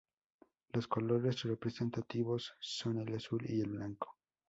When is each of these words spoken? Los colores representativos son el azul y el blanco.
Los 0.73 0.87
colores 0.87 1.43
representativos 1.43 2.55
son 2.59 2.97
el 2.97 3.13
azul 3.15 3.45
y 3.47 3.61
el 3.61 3.69
blanco. 3.69 4.17